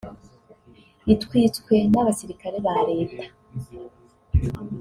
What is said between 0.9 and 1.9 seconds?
itwitswe